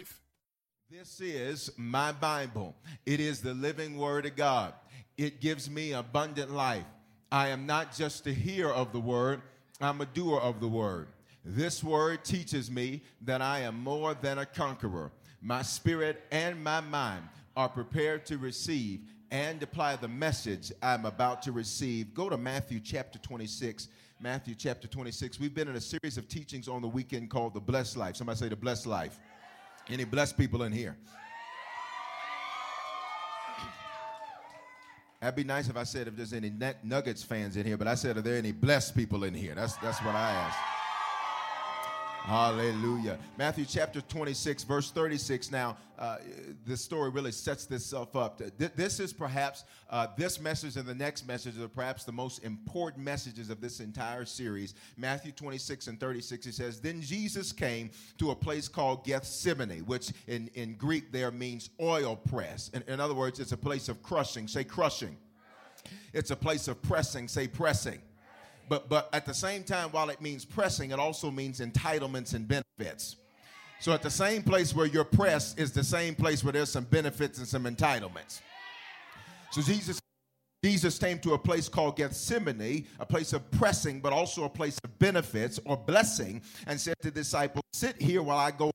[1.01, 2.77] This is my Bible.
[3.07, 4.75] It is the living Word of God.
[5.17, 6.85] It gives me abundant life.
[7.33, 9.41] I am not just a hearer of the Word,
[9.81, 11.09] I'm a doer of the Word.
[11.43, 15.11] This Word teaches me that I am more than a conqueror.
[15.41, 17.25] My spirit and my mind
[17.57, 22.13] are prepared to receive and apply the message I'm about to receive.
[22.13, 23.89] Go to Matthew chapter 26.
[24.21, 25.41] Matthew chapter 26.
[25.41, 28.17] We've been in a series of teachings on the weekend called The Blessed Life.
[28.17, 29.19] Somebody say The Blessed Life.
[29.91, 30.97] Any blessed people in here?
[35.21, 36.51] That'd be nice if I said if there's any
[36.83, 39.55] Nuggets fans in here, but I said, are there any blessed people in here?
[39.55, 40.80] That's, that's what I asked.
[42.23, 43.19] Hallelujah.
[43.39, 45.51] Matthew chapter 26, verse 36.
[45.51, 46.19] Now, uh,
[46.67, 48.41] this story really sets this up.
[48.59, 53.05] This is perhaps, uh, this message and the next message are perhaps the most important
[53.05, 54.75] messages of this entire series.
[54.97, 60.13] Matthew 26 and 36, it says, Then Jesus came to a place called Gethsemane, which
[60.29, 62.71] in, in Greek there means oil press.
[62.75, 64.47] In, in other words, it's a place of crushing.
[64.47, 65.17] Say crushing.
[66.13, 67.29] It's a place of pressing.
[67.29, 68.01] Say pressing.
[68.71, 72.47] But, but at the same time, while it means pressing, it also means entitlements and
[72.47, 73.17] benefits.
[73.81, 76.85] So at the same place where you're pressed is the same place where there's some
[76.85, 78.41] benefits and some entitlements.
[79.51, 79.99] So Jesus
[80.63, 84.79] Jesus came to a place called Gethsemane, a place of pressing, but also a place
[84.85, 88.71] of benefits or blessing, and said to the disciples, Sit here while I go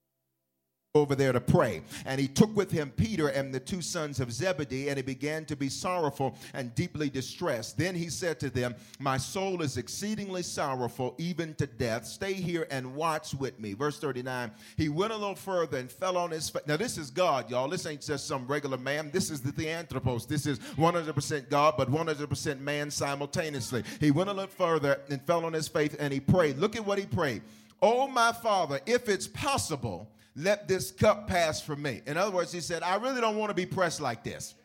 [0.96, 1.82] over there to pray.
[2.06, 5.46] And he took with him Peter and the two sons of Zebedee, and he began
[5.46, 7.78] to be sorrowful and deeply distressed.
[7.78, 12.06] Then he said to them, My soul is exceedingly sorrowful, even to death.
[12.06, 13.74] Stay here and watch with me.
[13.74, 14.52] Verse 39.
[14.78, 16.64] He went a little further and fell on his face.
[16.66, 17.68] Now, this is God, y'all.
[17.68, 19.12] This ain't just some regular man.
[19.12, 20.26] This is the Theanthropos.
[20.26, 23.84] This is 100% God, but 100% man simultaneously.
[24.00, 26.58] He went a little further and fell on his face and he prayed.
[26.58, 27.42] Look at what he prayed.
[27.82, 32.02] Oh, my Father, if it's possible, let this cup pass from me.
[32.06, 34.56] In other words, he said, I really don't want to be pressed like this.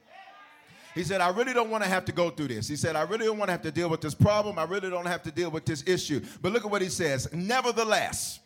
[0.95, 2.67] He said, I really don't want to have to go through this.
[2.67, 4.59] He said, I really don't want to have to deal with this problem.
[4.59, 6.21] I really don't have to deal with this issue.
[6.43, 7.33] But look at what he says.
[7.33, 8.41] Nevertheless,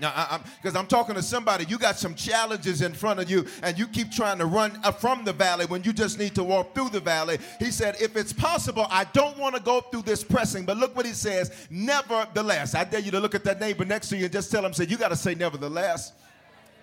[0.00, 3.46] now, because I'm, I'm, talking to somebody, you got some challenges in front of you,
[3.62, 6.42] and you keep trying to run uh, from the valley when you just need to
[6.42, 7.38] walk through the valley.
[7.60, 10.64] He said, If it's possible, I don't want to go through this pressing.
[10.64, 12.74] But look what he says, nevertheless.
[12.74, 14.72] I dare you to look at that neighbor next to you and just tell him,
[14.72, 16.12] say, You got to say, nevertheless.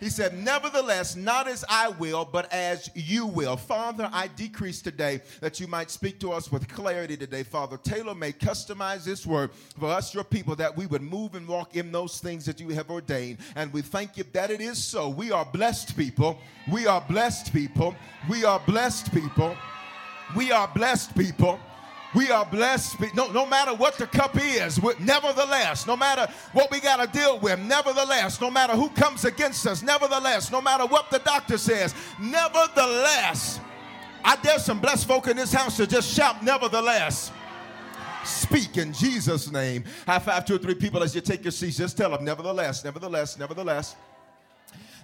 [0.01, 3.55] He said, Nevertheless, not as I will, but as you will.
[3.55, 7.43] Father, I decrease today that you might speak to us with clarity today.
[7.43, 11.47] Father, Taylor may customize this word for us, your people, that we would move and
[11.47, 13.37] walk in those things that you have ordained.
[13.55, 15.07] And we thank you that it is so.
[15.07, 16.39] We are blessed people.
[16.71, 17.95] We are blessed people.
[18.27, 19.55] We are blessed people.
[20.35, 21.59] We are blessed people.
[22.13, 23.15] We are blessed.
[23.15, 27.39] No, no matter what the cup is, nevertheless, no matter what we got to deal
[27.39, 31.95] with, nevertheless, no matter who comes against us, nevertheless, no matter what the doctor says,
[32.19, 33.59] nevertheless,
[34.23, 37.31] I dare some blessed folk in this house to just shout, nevertheless.
[38.23, 39.83] Speak in Jesus' name.
[40.05, 41.77] High five two or three people as you take your seats.
[41.77, 43.95] Just tell them, nevertheless, nevertheless, nevertheless.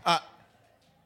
[0.06, 0.20] Uh,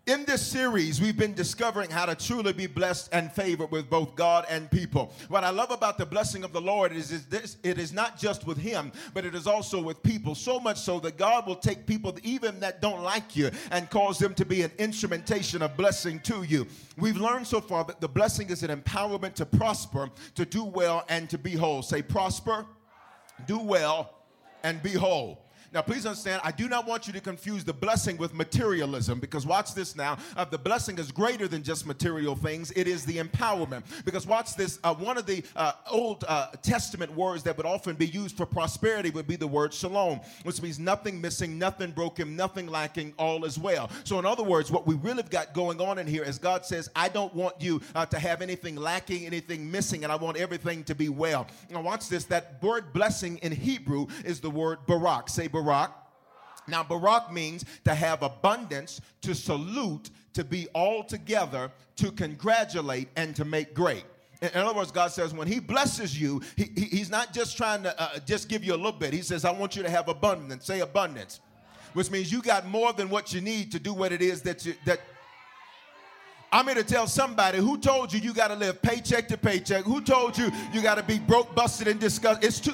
[0.07, 4.15] In this series, we've been discovering how to truly be blessed and favored with both
[4.15, 5.13] God and people.
[5.27, 8.17] What I love about the blessing of the Lord is, is this, it is not
[8.17, 10.33] just with Him, but it is also with people.
[10.33, 14.17] So much so that God will take people, even that don't like you, and cause
[14.17, 16.65] them to be an instrumentation of blessing to you.
[16.97, 21.05] We've learned so far that the blessing is an empowerment to prosper, to do well,
[21.09, 21.83] and to be whole.
[21.83, 22.65] Say, prosper,
[23.45, 24.15] do well,
[24.63, 25.45] and be whole.
[25.73, 29.45] Now, please understand, I do not want you to confuse the blessing with materialism because
[29.45, 30.17] watch this now.
[30.35, 33.83] Uh, the blessing is greater than just material things, it is the empowerment.
[34.03, 37.95] Because watch this, uh, one of the uh, Old uh, Testament words that would often
[37.95, 42.35] be used for prosperity would be the word shalom, which means nothing missing, nothing broken,
[42.35, 43.89] nothing lacking, all is well.
[44.03, 46.65] So, in other words, what we really have got going on in here is God
[46.65, 50.35] says, I don't want you uh, to have anything lacking, anything missing, and I want
[50.35, 51.47] everything to be well.
[51.69, 55.29] Now, watch this that word blessing in Hebrew is the word barak.
[55.29, 55.91] Say barak Barak.
[56.67, 63.35] Now, Barak means to have abundance, to salute, to be all together, to congratulate, and
[63.35, 64.05] to make great.
[64.41, 67.83] In other words, God says when He blesses you, he, he, He's not just trying
[67.83, 69.13] to uh, just give you a little bit.
[69.13, 70.65] He says, I want you to have abundance.
[70.65, 71.39] Say abundance,
[71.93, 74.65] which means you got more than what you need to do what it is that
[74.65, 74.99] you that.
[76.53, 79.85] I'm here to tell somebody who told you you got to live paycheck to paycheck.
[79.85, 82.43] Who told you you got to be broke, busted, and disgusted?
[82.43, 82.73] It's too.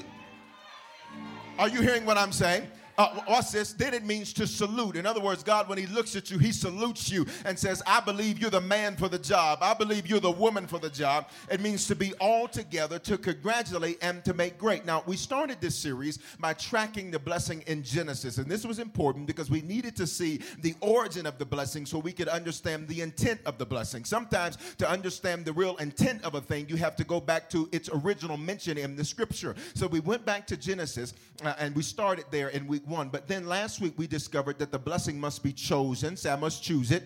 [1.60, 2.68] Are you hearing what I'm saying?
[2.98, 4.96] Uh, watch this, then it means to salute.
[4.96, 8.00] In other words, God, when He looks at you, He salutes you and says, I
[8.00, 9.60] believe you're the man for the job.
[9.62, 11.30] I believe you're the woman for the job.
[11.52, 14.86] It means to be all together, to congratulate, and to make great.
[14.86, 18.40] Now, we started this series by tracking the blessing in Genesis.
[18.40, 22.00] And this was important because we needed to see the origin of the blessing so
[22.00, 24.06] we could understand the intent of the blessing.
[24.06, 27.70] Sometimes to understand the real intent of a thing, you have to go back to
[27.72, 29.56] its original mention in the scripture.
[29.76, 33.10] So we went back to Genesis uh, and we started there in week one.
[33.10, 36.16] But then last week we discovered that the blessing must be chosen.
[36.18, 37.04] Say, I must choose it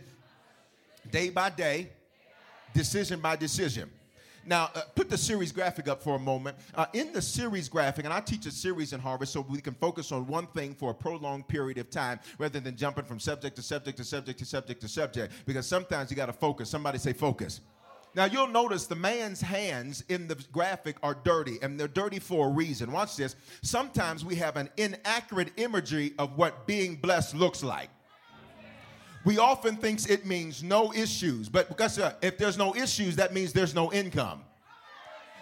[1.10, 1.90] day by day,
[2.74, 3.90] decision by decision.
[4.46, 6.58] Now, uh, put the series graphic up for a moment.
[6.74, 9.76] Uh, in the series graphic, and I teach a series in Harvest so we can
[9.76, 13.56] focus on one thing for a prolonged period of time rather than jumping from subject
[13.58, 16.70] to subject to subject to subject to subject because sometimes you got to focus.
[16.70, 17.62] Somebody say focus.
[18.14, 22.48] Now you'll notice the man's hands in the graphic are dirty, and they're dirty for
[22.48, 22.92] a reason.
[22.92, 23.36] Watch this.
[23.62, 27.90] Sometimes we have an inaccurate imagery of what being blessed looks like.
[29.24, 33.34] We often think it means no issues, but because uh, if there's no issues, that
[33.34, 34.42] means there's no income.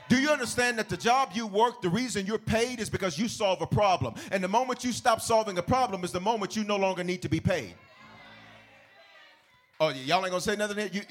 [0.10, 3.28] Do you understand that the job you work, the reason you're paid is because you
[3.28, 4.16] solve a problem.
[4.32, 7.22] And the moment you stop solving a problem is the moment you no longer need
[7.22, 7.76] to be paid.
[9.80, 10.90] Oh, y'all ain't gonna say nothing here?
[10.92, 11.02] You,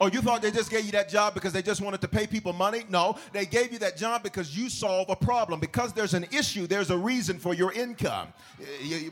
[0.00, 2.26] Oh, you thought they just gave you that job because they just wanted to pay
[2.26, 2.84] people money?
[2.88, 5.58] No, they gave you that job because you solve a problem.
[5.58, 8.28] Because there's an issue, there's a reason for your income.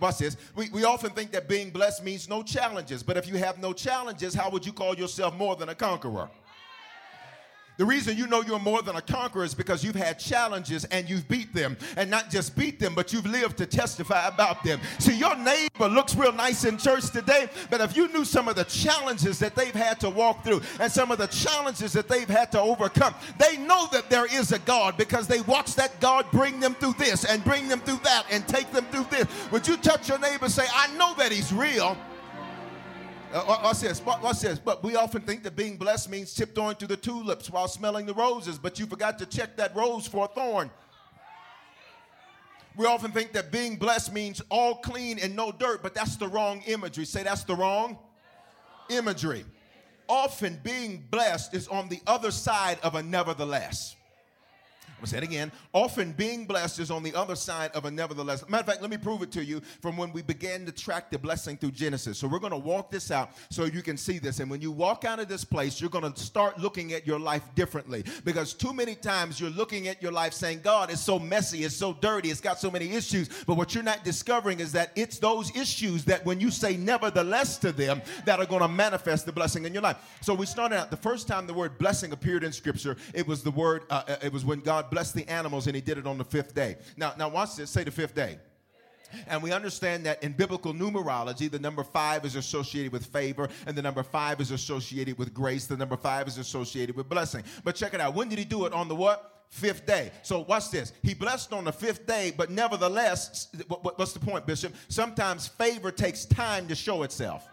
[0.00, 0.36] Watch this.
[0.54, 3.72] We, we often think that being blessed means no challenges, but if you have no
[3.72, 6.28] challenges, how would you call yourself more than a conqueror?
[7.78, 11.08] The reason you know you're more than a conqueror is because you've had challenges and
[11.08, 11.76] you've beat them.
[11.96, 14.80] And not just beat them, but you've lived to testify about them.
[14.98, 18.56] See, your neighbor looks real nice in church today, but if you knew some of
[18.56, 22.28] the challenges that they've had to walk through and some of the challenges that they've
[22.28, 26.26] had to overcome, they know that there is a God because they watch that God
[26.32, 29.26] bring them through this and bring them through that and take them through this.
[29.50, 31.96] Would you touch your neighbor and say, I know that he's real?
[33.32, 34.58] Uh, watch this, watch this.
[34.58, 38.14] But we often think that being blessed means tiptoeing through the tulips while smelling the
[38.14, 40.70] roses, but you forgot to check that rose for a thorn.
[42.76, 46.28] We often think that being blessed means all clean and no dirt, but that's the
[46.28, 47.06] wrong imagery.
[47.06, 47.98] Say that's the wrong
[48.90, 49.44] imagery.
[50.08, 53.95] Often being blessed is on the other side of a nevertheless.
[54.96, 55.52] I'm gonna say it again.
[55.74, 58.48] Often being blessed is on the other side of a nevertheless.
[58.48, 61.10] Matter of fact, let me prove it to you from when we began to track
[61.10, 62.16] the blessing through Genesis.
[62.16, 64.40] So we're gonna walk this out so you can see this.
[64.40, 67.42] And when you walk out of this place, you're gonna start looking at your life
[67.54, 68.04] differently.
[68.24, 71.76] Because too many times you're looking at your life saying, God, it's so messy, it's
[71.76, 73.28] so dirty, it's got so many issues.
[73.46, 77.58] But what you're not discovering is that it's those issues that when you say nevertheless
[77.58, 79.98] to them, that are gonna manifest the blessing in your life.
[80.22, 83.42] So we started out the first time the word blessing appeared in scripture, it was
[83.42, 86.06] the word, uh, uh it was when God blessed the animals and he did it
[86.06, 86.76] on the fifth day.
[86.96, 87.70] Now, now watch this.
[87.70, 88.38] Say the fifth day.
[89.28, 93.76] And we understand that in biblical numerology, the number five is associated with favor, and
[93.76, 95.66] the number five is associated with grace.
[95.66, 97.44] The number five is associated with blessing.
[97.64, 98.14] But check it out.
[98.14, 98.72] When did he do it?
[98.72, 99.44] On the what?
[99.48, 100.10] Fifth day.
[100.22, 100.92] So watch this.
[101.04, 104.74] He blessed on the fifth day, but nevertheless, what's the point, Bishop?
[104.88, 107.48] Sometimes favor takes time to show itself.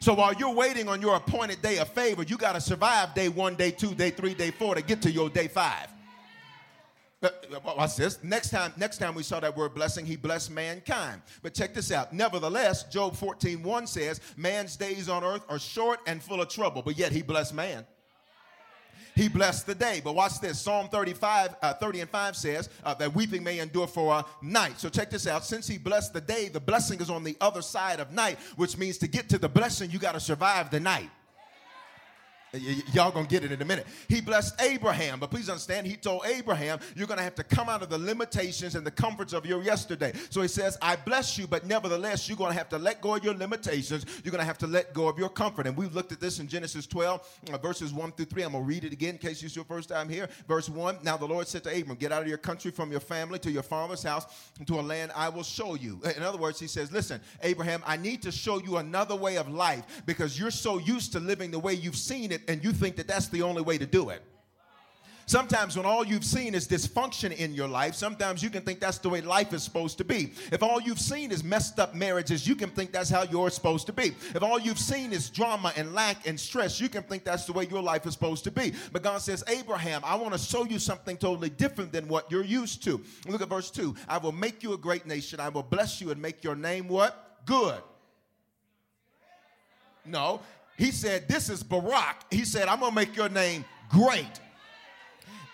[0.00, 3.28] So while you're waiting on your appointed day of favor, you got to survive day
[3.28, 5.88] one, day two, day three, day four to get to your day five.
[7.20, 8.22] But uh, watch this.
[8.22, 11.20] Next time, next time we saw that word blessing, he blessed mankind.
[11.42, 12.12] But check this out.
[12.12, 16.82] Nevertheless, Job 14, 1 says, man's days on earth are short and full of trouble,
[16.82, 17.84] but yet he blessed man.
[19.18, 20.00] He blessed the day.
[20.02, 20.60] But watch this.
[20.60, 24.78] Psalm 35, uh, 30 and 5 says uh, that weeping may endure for a night.
[24.78, 25.44] So check this out.
[25.44, 28.78] Since he blessed the day, the blessing is on the other side of night, which
[28.78, 31.10] means to get to the blessing, you got to survive the night.
[32.92, 33.86] Y'all gonna get it in a minute.
[34.08, 37.82] He blessed Abraham, but please understand, he told Abraham, you're gonna have to come out
[37.82, 40.12] of the limitations and the comforts of your yesterday.
[40.30, 43.24] So he says, I bless you, but nevertheless, you're gonna have to let go of
[43.24, 44.06] your limitations.
[44.24, 45.66] You're gonna have to let go of your comfort.
[45.66, 48.42] And we've looked at this in Genesis 12, uh, verses 1 through 3.
[48.44, 50.28] I'm gonna read it again in case it's your first time here.
[50.46, 53.00] Verse 1 Now the Lord said to Abram, Get out of your country, from your
[53.00, 54.26] family, to your father's house,
[54.66, 56.00] to a land I will show you.
[56.16, 59.48] In other words, he says, Listen, Abraham, I need to show you another way of
[59.48, 62.96] life because you're so used to living the way you've seen it, and you think
[62.96, 64.22] that that's the only way to do it.
[65.28, 68.96] Sometimes, when all you've seen is dysfunction in your life, sometimes you can think that's
[68.96, 70.32] the way life is supposed to be.
[70.50, 73.84] If all you've seen is messed up marriages, you can think that's how you're supposed
[73.88, 74.14] to be.
[74.34, 77.52] If all you've seen is drama and lack and stress, you can think that's the
[77.52, 78.72] way your life is supposed to be.
[78.90, 82.42] But God says, Abraham, I want to show you something totally different than what you're
[82.42, 82.98] used to.
[83.26, 83.94] Look at verse 2.
[84.08, 85.40] I will make you a great nation.
[85.40, 87.42] I will bless you and make your name what?
[87.44, 87.82] Good.
[90.06, 90.40] No,
[90.78, 92.24] he said, This is Barak.
[92.30, 94.40] He said, I'm going to make your name great.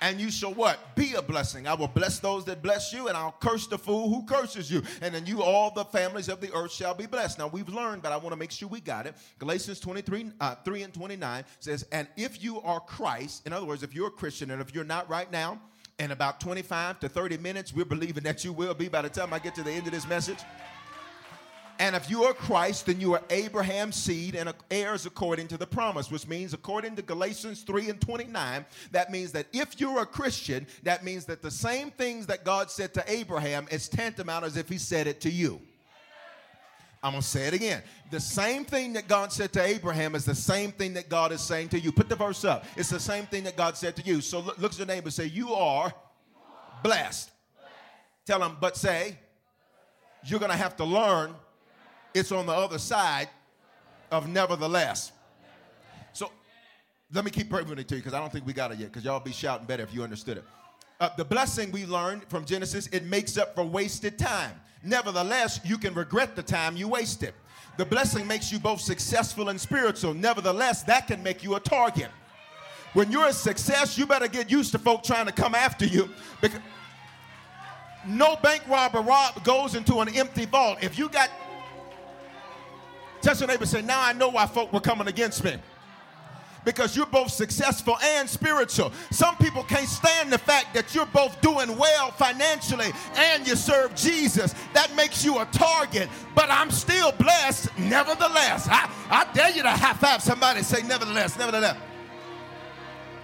[0.02, 0.94] And you shall what?
[0.96, 1.66] Be a blessing.
[1.66, 4.82] I will bless those that bless you, and I'll curse the fool who curses you.
[5.00, 7.38] And then you, all the families of the earth, shall be blessed.
[7.38, 9.14] Now we've learned, but I want to make sure we got it.
[9.38, 13.82] Galatians 23, uh, 3 and 29 says, And if you are Christ, in other words,
[13.82, 15.58] if you're a Christian, and if you're not right now,
[15.98, 19.32] in about 25 to 30 minutes, we're believing that you will be by the time
[19.32, 20.38] I get to the end of this message.
[21.84, 25.66] And if you are Christ, then you are Abraham's seed and heirs according to the
[25.66, 30.06] promise, which means, according to Galatians 3 and 29, that means that if you're a
[30.06, 34.56] Christian, that means that the same things that God said to Abraham is tantamount as
[34.56, 35.60] if he said it to you.
[37.02, 37.82] I'm going to say it again.
[38.10, 41.42] The same thing that God said to Abraham is the same thing that God is
[41.42, 41.92] saying to you.
[41.92, 42.64] Put the verse up.
[42.78, 44.22] It's the same thing that God said to you.
[44.22, 45.92] So look, at your neighbor say, You are
[46.82, 47.30] blessed.
[48.24, 49.18] Tell them, but say,
[50.24, 51.34] You're going to have to learn
[52.14, 53.28] it's on the other side
[54.10, 55.12] of nevertheless.
[56.12, 56.30] So
[57.12, 58.92] let me keep proving it to you because I don't think we got it yet
[58.92, 60.44] because y'all be shouting better if you understood it.
[61.00, 64.52] Uh, the blessing we learned from Genesis, it makes up for wasted time.
[64.84, 67.34] Nevertheless, you can regret the time you wasted.
[67.76, 70.14] The blessing makes you both successful and spiritual.
[70.14, 72.08] Nevertheless, that can make you a target.
[72.92, 76.08] When you're a success, you better get used to folk trying to come after you
[76.40, 76.60] because
[78.06, 80.78] no bank robber rob goes into an empty vault.
[80.80, 81.30] If you got
[83.24, 85.56] Tell your neighbor, say, now I know why folk were coming against me.
[86.62, 88.92] Because you're both successful and spiritual.
[89.10, 93.94] Some people can't stand the fact that you're both doing well financially and you serve
[93.94, 94.54] Jesus.
[94.74, 96.10] That makes you a target.
[96.34, 98.68] But I'm still blessed, nevertheless.
[98.70, 101.78] I, I dare you to high five somebody say, nevertheless, nevertheless.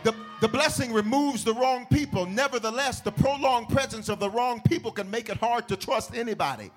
[0.03, 2.25] The, the blessing removes the wrong people.
[2.25, 6.71] Nevertheless, the prolonged presence of the wrong people can make it hard to trust anybody.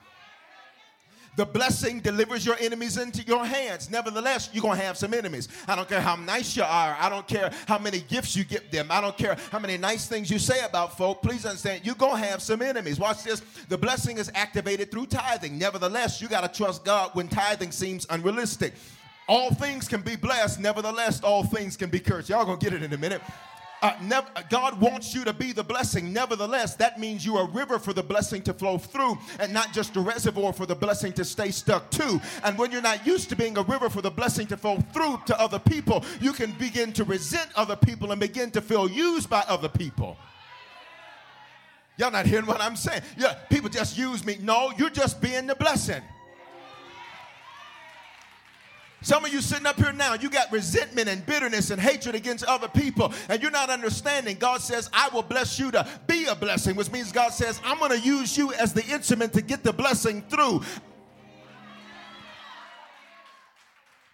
[1.36, 3.90] The blessing delivers your enemies into your hands.
[3.90, 5.48] Nevertheless, you're going to have some enemies.
[5.68, 6.96] I don't care how nice you are.
[7.00, 8.88] I don't care how many gifts you give them.
[8.92, 11.24] I don't care how many nice things you say about folk.
[11.24, 13.00] Please understand, you're going to have some enemies.
[13.00, 13.40] Watch this.
[13.68, 15.58] The blessing is activated through tithing.
[15.58, 18.74] Nevertheless, you got to trust God when tithing seems unrealistic.
[19.28, 20.60] All things can be blessed.
[20.60, 22.30] Nevertheless, all things can be cursed.
[22.30, 23.22] Y'all going to get it in a minute.
[23.84, 26.13] Uh, never, God wants you to be the blessing.
[26.13, 29.98] Nevertheless, that means you're a river for the blessing to flow through and not just
[29.98, 32.22] a reservoir for the blessing to stay stuck to.
[32.46, 35.20] And when you're not used to being a river for the blessing to flow through
[35.25, 39.30] to other people, you can begin to resent other people and begin to feel used
[39.30, 40.16] by other people.
[41.98, 43.02] Y'all not hearing what I'm saying?
[43.18, 44.38] Yeah, people just use me.
[44.42, 46.02] No, you're just being the blessing.
[49.04, 52.46] Some of you sitting up here now, you got resentment and bitterness and hatred against
[52.46, 54.38] other people, and you're not understanding.
[54.40, 57.80] God says, I will bless you to be a blessing, which means God says, I'm
[57.80, 60.62] going to use you as the instrument to get the blessing through.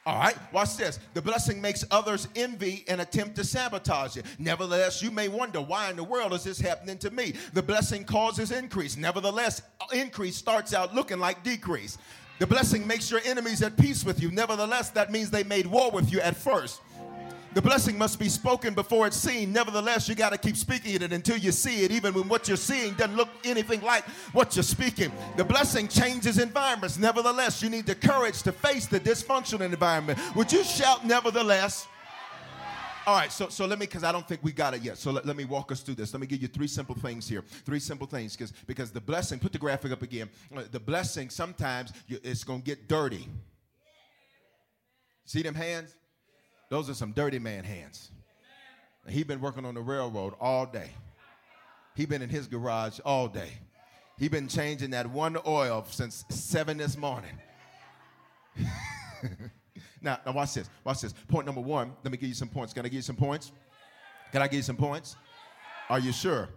[0.07, 0.97] All right, watch this.
[1.13, 4.25] The blessing makes others envy and attempt to sabotage it.
[4.39, 7.35] Nevertheless, you may wonder why in the world is this happening to me?
[7.53, 8.97] The blessing causes increase.
[8.97, 9.61] Nevertheless,
[9.93, 11.99] increase starts out looking like decrease.
[12.39, 14.31] The blessing makes your enemies at peace with you.
[14.31, 16.81] Nevertheless, that means they made war with you at first.
[17.53, 19.51] The blessing must be spoken before it's seen.
[19.51, 22.57] Nevertheless, you got to keep speaking it until you see it, even when what you're
[22.57, 24.03] seeing doesn't look anything like
[24.33, 25.11] what you're speaking.
[25.35, 26.97] The blessing changes environments.
[26.97, 30.19] Nevertheless, you need the courage to face the dysfunctional environment.
[30.35, 31.87] Would you shout, nevertheless?
[33.09, 34.95] All right, so so let me, because I don't think we got it yet.
[34.99, 36.13] So let, let me walk us through this.
[36.13, 37.41] Let me give you three simple things here.
[37.41, 39.39] Three simple things, because because the blessing.
[39.39, 40.29] Put the graphic up again.
[40.55, 43.27] Uh, The blessing sometimes you, it's gonna get dirty.
[45.25, 45.95] See them hands?
[46.69, 48.11] Those are some dirty man hands.
[49.07, 50.91] He been working on the railroad all day.
[51.95, 53.53] He been in his garage all day.
[54.19, 57.39] He been changing that one oil since seven this morning.
[60.01, 60.69] now, now watch this.
[60.83, 61.13] Watch this.
[61.27, 61.93] Point number one.
[62.03, 62.73] Let me give you some points.
[62.73, 63.51] Can I give you some points?
[64.31, 65.15] Can I give you some points?
[65.89, 66.49] Are you sure?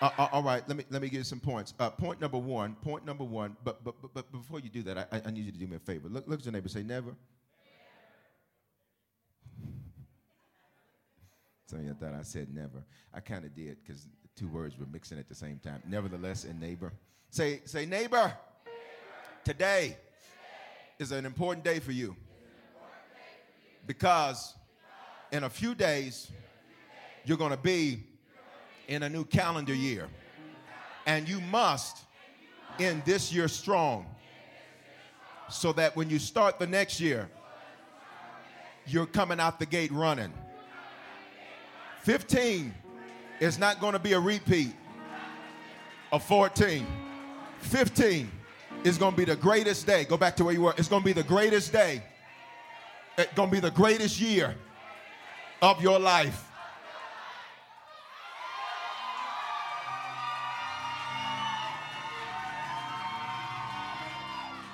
[0.00, 0.66] Uh, uh, all right.
[0.66, 1.74] Let me let me give you some points.
[1.78, 2.74] Uh, point number one.
[2.76, 3.56] Point number one.
[3.64, 5.76] But but but, but before you do that, I, I need you to do me
[5.76, 6.08] a favor.
[6.08, 6.68] Look look at your neighbor.
[6.68, 7.14] Say never.
[11.66, 12.84] Some of you thought I said never.
[13.14, 15.82] I kind of did because two words were mixing at the same time.
[15.86, 16.92] Nevertheless, and neighbor.
[17.30, 18.32] Say, say neighbor.
[19.44, 19.96] Today
[20.98, 22.16] is an important day for you.
[23.86, 24.54] Because
[25.32, 26.30] in a few days,
[27.24, 28.04] you're going to be
[28.88, 30.08] in a new calendar year.
[31.06, 31.98] And you must
[32.78, 34.06] end this year strong
[35.48, 37.28] so that when you start the next year,
[38.86, 40.32] you're coming out the gate running.
[42.02, 42.74] 15
[43.40, 44.74] is not going to be a repeat
[46.12, 46.86] of 14.
[47.58, 48.30] 15
[48.84, 50.04] is going to be the greatest day.
[50.04, 50.74] Go back to where you were.
[50.76, 52.02] It's going to be the greatest day.
[53.20, 54.54] It's going to be the greatest year
[55.60, 56.46] of your life.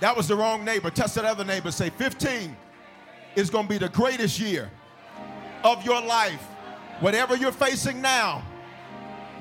[0.01, 0.91] That was the wrong neighbor.
[0.91, 1.73] Test that other neighbor.
[1.73, 2.57] Say 15
[3.35, 4.71] is going to be the greatest year
[5.65, 6.43] of your life.
[7.01, 8.45] Whatever you're facing now,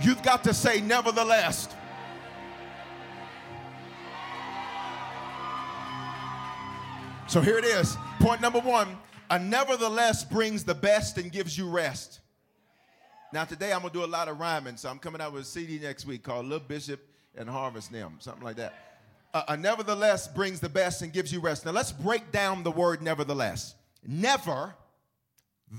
[0.02, 1.68] you've got to say, nevertheless.
[7.28, 7.98] So here it is.
[8.20, 8.98] Point number one
[9.32, 12.20] a nevertheless brings the best and gives you rest.
[13.34, 15.42] Now, today I'm going to do a lot of rhyming, so I'm coming out with
[15.42, 17.02] a CD next week called Little Bishop
[17.36, 18.74] and Harvest Them, something like that.
[19.34, 21.66] A, a nevertheless brings the best and gives you rest.
[21.66, 23.74] Now, let's break down the word nevertheless.
[24.08, 24.76] Never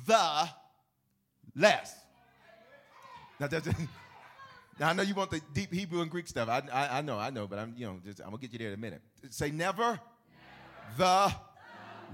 [0.06, 0.48] the
[1.54, 1.94] less.
[3.38, 3.66] Now, that's,
[4.80, 6.48] now I know you want the deep Hebrew and Greek stuff.
[6.48, 8.58] I, I, I know, I know, but I'm, you know, just, I'm gonna get you
[8.58, 9.00] there in a minute.
[9.30, 10.00] Say never,
[10.96, 11.32] the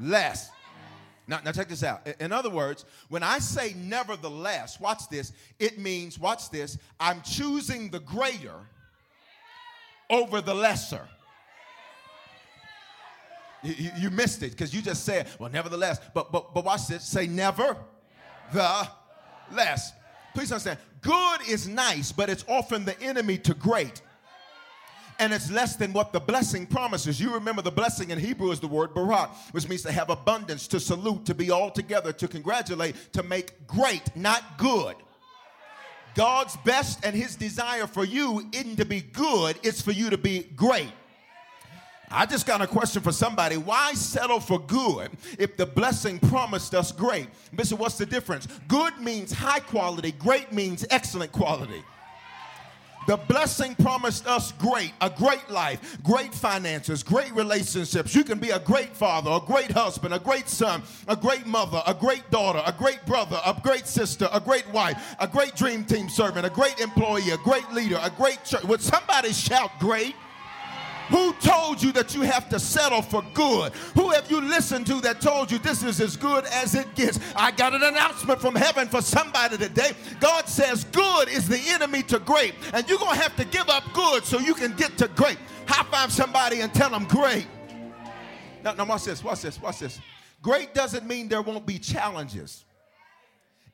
[0.00, 0.50] less.
[1.28, 2.06] Now, now check this out.
[2.20, 5.32] In other words, when I say nevertheless, watch this.
[5.58, 6.78] It means, watch this.
[6.98, 8.54] I'm choosing the greater
[10.10, 11.08] over the lesser.
[13.62, 16.00] You, you- missed it because you just said, well, nevertheless.
[16.12, 17.04] But but but watch this.
[17.04, 17.76] Say never,
[18.52, 18.88] the
[19.52, 19.92] less.
[20.34, 20.78] Please understand.
[21.00, 24.02] Good is nice, but it's often the enemy to great.
[25.22, 27.20] And it's less than what the blessing promises.
[27.20, 30.66] You remember the blessing in Hebrew is the word barak, which means to have abundance,
[30.66, 34.96] to salute, to be all together, to congratulate, to make great, not good.
[36.16, 40.18] God's best and his desire for you isn't to be good, it's for you to
[40.18, 40.90] be great.
[42.10, 43.56] I just got a question for somebody.
[43.56, 47.28] Why settle for good if the blessing promised us great?
[47.54, 48.48] Bishop, what's the difference?
[48.66, 51.84] Good means high quality, great means excellent quality.
[53.06, 58.14] The blessing promised us great, a great life, great finances, great relationships.
[58.14, 61.82] You can be a great father, a great husband, a great son, a great mother,
[61.86, 65.84] a great daughter, a great brother, a great sister, a great wife, a great dream
[65.84, 68.62] team servant, a great employee, a great leader, a great church.
[68.64, 70.14] Would somebody shout great?
[71.08, 73.72] Who told you that you have to settle for good?
[73.94, 77.18] Who have you listened to that told you this is as good as it gets?
[77.36, 79.92] I got an announcement from heaven for somebody today.
[80.20, 83.68] God says good is the enemy to great, and you're going to have to give
[83.68, 85.38] up good so you can get to great.
[85.66, 87.46] High five somebody and tell them great.
[88.64, 90.00] Now, now watch this, watch this, watch this.
[90.40, 92.64] Great doesn't mean there won't be challenges.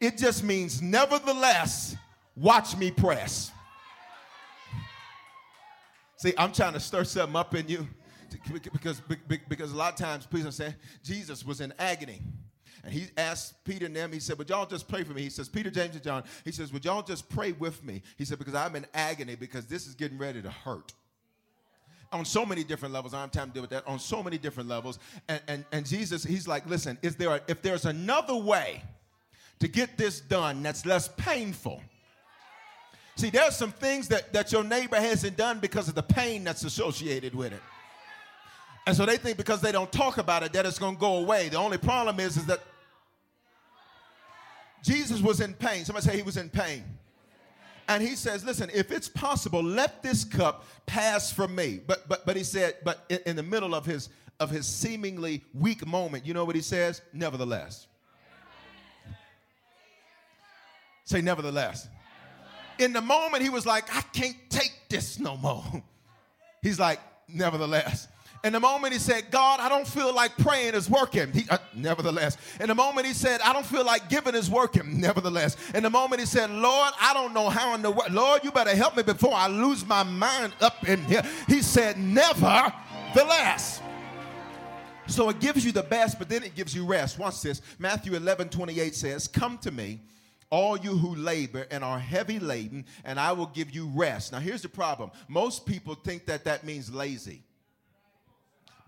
[0.00, 1.96] It just means, nevertheless,
[2.36, 3.52] watch me press.
[6.18, 7.86] See, I'm trying to stir something up in you
[8.52, 9.00] because,
[9.48, 12.20] because a lot of times, please understand, Jesus was in agony.
[12.84, 15.22] And he asked Peter and them, he said, Would y'all just pray for me?
[15.22, 18.02] He says, Peter, James, and John, he says, Would y'all just pray with me?
[18.16, 20.92] He said, Because I'm in agony because this is getting ready to hurt.
[22.10, 23.86] On so many different levels, I have time to deal with that.
[23.86, 24.98] On so many different levels.
[25.28, 28.82] And, and, and Jesus, he's like, Listen, is there a, if there's another way
[29.60, 31.80] to get this done that's less painful,
[33.18, 36.62] See, there's some things that, that your neighbor hasn't done because of the pain that's
[36.62, 37.60] associated with it.
[38.86, 41.16] And so they think because they don't talk about it that it's going to go
[41.16, 41.48] away.
[41.48, 42.60] The only problem is, is that
[44.84, 45.84] Jesus was in pain.
[45.84, 46.84] Somebody say he was in pain.
[47.88, 51.80] And he says, listen, if it's possible, let this cup pass from me.
[51.84, 55.42] But but but he said, but in, in the middle of his of his seemingly
[55.52, 57.02] weak moment, you know what he says?
[57.12, 57.88] Nevertheless.
[61.04, 61.88] Say, nevertheless.
[62.78, 65.64] In the moment, he was like, I can't take this no more.
[66.62, 68.08] He's like, nevertheless.
[68.44, 71.32] In the moment he said, God, I don't feel like praying is working.
[71.32, 72.36] He, uh, nevertheless.
[72.60, 75.00] In the moment he said, I don't feel like giving is working.
[75.08, 75.56] Nevertheless.
[75.74, 78.12] In the moment he said, Lord, I don't know how in the world.
[78.12, 81.22] Lord, you better help me before I lose my mind up in here.
[81.48, 83.82] He said, nevertheless.
[85.08, 87.18] So it gives you the best, but then it gives you rest.
[87.18, 87.60] Watch this.
[87.78, 90.00] Matthew 11, 28 says, Come to me,
[90.50, 94.32] all you who labor and are heavy laden, and I will give you rest.
[94.32, 97.42] Now, here's the problem most people think that that means lazy.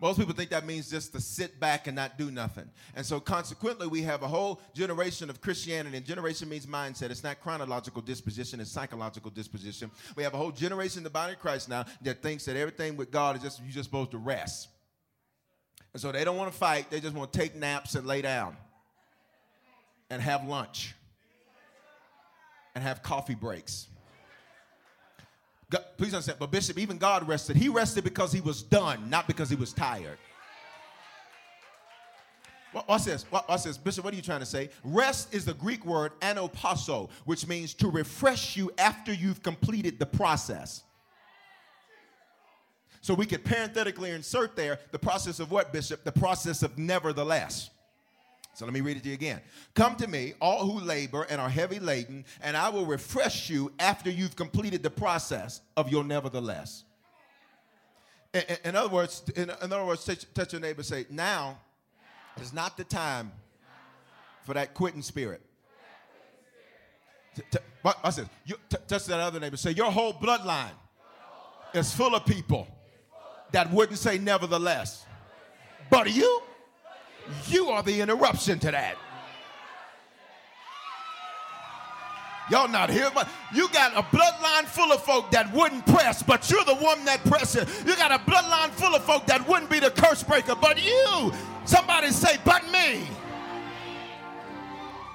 [0.00, 2.70] Most people think that means just to sit back and not do nothing.
[2.96, 7.10] And so, consequently, we have a whole generation of Christianity, and generation means mindset.
[7.10, 9.90] It's not chronological disposition, it's psychological disposition.
[10.16, 12.96] We have a whole generation in the body of Christ now that thinks that everything
[12.96, 14.68] with God is just, you're just supposed to rest.
[15.92, 18.22] And so, they don't want to fight, they just want to take naps and lay
[18.22, 18.56] down
[20.08, 20.94] and have lunch
[22.74, 23.86] and have coffee breaks.
[25.70, 27.56] God, please understand, but Bishop, even God rested.
[27.56, 30.18] He rested because he was done, not because he was tired.
[32.86, 33.24] What's this?
[33.30, 33.76] What's this?
[33.76, 34.70] Bishop, what are you trying to say?
[34.84, 40.06] Rest is the Greek word anapauso, which means to refresh you after you've completed the
[40.06, 40.84] process.
[43.00, 46.04] So we could parenthetically insert there the process of what, Bishop?
[46.04, 47.70] The process of nevertheless.
[48.60, 49.40] So let me read it to you again.
[49.72, 53.72] Come to me, all who labor and are heavy laden, and I will refresh you
[53.78, 56.84] after you've completed the process of your nevertheless.
[58.34, 61.58] In, in other words, in, in, other words, touch, touch your neighbor say, now
[62.38, 63.32] is not the time
[64.44, 65.40] for that quitting spirit.
[68.04, 69.56] I said, you, t- touch that other neighbor.
[69.56, 70.76] Say, your whole bloodline
[71.72, 72.68] is full of people
[73.52, 75.06] that wouldn't say nevertheless.
[75.88, 76.42] But are you,
[77.48, 78.96] you are the interruption to that.
[82.50, 86.50] Y'all not here, but you got a bloodline full of folk that wouldn't press, but
[86.50, 87.84] you're the one that presses.
[87.86, 91.32] You got a bloodline full of folk that wouldn't be the curse breaker, but you.
[91.64, 93.06] Somebody say, but me.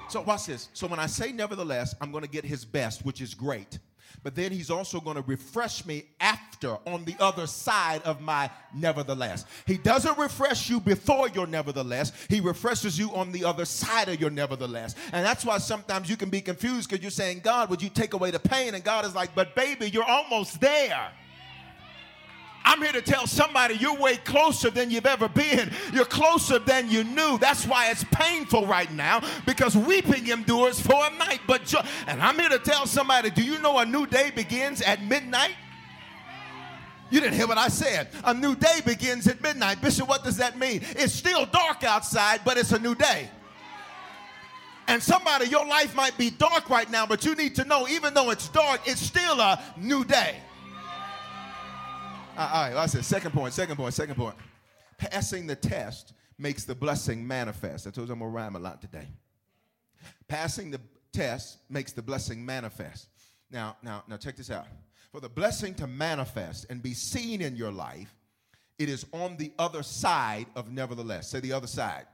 [0.08, 0.70] So watch this.
[0.72, 3.80] So when I say nevertheless, I'm going to get his best, which is great
[4.26, 8.50] but then he's also going to refresh me after on the other side of my
[8.74, 9.44] nevertheless.
[9.66, 14.20] He doesn't refresh you before your nevertheless, he refreshes you on the other side of
[14.20, 14.94] your nevertheless.
[15.12, 18.14] And that's why sometimes you can be confused because you're saying, God, would you take
[18.14, 18.74] away the pain?
[18.74, 21.10] And God is like, but baby, you're almost there.
[22.66, 25.70] I'm here to tell somebody you're way closer than you've ever been.
[25.92, 27.38] You're closer than you knew.
[27.38, 31.40] That's why it's painful right now because weeping endures for a night.
[31.46, 31.86] But joy.
[32.08, 35.54] And I'm here to tell somebody, do you know a new day begins at midnight?
[37.10, 38.08] You didn't hear what I said.
[38.24, 39.80] A new day begins at midnight.
[39.80, 40.82] Bishop, what does that mean?
[40.90, 43.30] It's still dark outside, but it's a new day.
[44.88, 48.14] And somebody, your life might be dark right now, but you need to know, even
[48.14, 50.36] though it's dark, it's still a new day.
[52.36, 54.36] Uh, all right, I said second point, second point, second point.
[54.98, 57.86] Passing the test makes the blessing manifest.
[57.86, 59.08] I told you I'm gonna rhyme a lot today.
[60.28, 60.80] Passing the
[61.12, 63.08] test makes the blessing manifest.
[63.50, 64.66] Now, now, now check this out.
[65.16, 68.14] For the blessing to manifest and be seen in your life,
[68.78, 71.30] it is on the other side of nevertheless.
[71.30, 72.04] Say the other side.